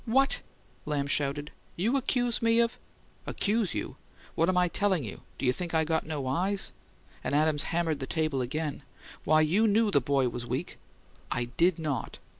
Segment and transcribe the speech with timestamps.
[0.07, 0.41] "What!"
[0.87, 1.51] Lamb shouted.
[1.75, 2.79] "You accuse me of"
[3.27, 3.97] "'Accuse you?'
[4.33, 5.21] What am I telling you?
[5.37, 6.71] Do you think I got no EYES?"
[7.23, 8.81] And Adams hammered the table again.
[9.25, 10.79] "Why, you knew the boy was weak"
[11.39, 12.17] "I did not!"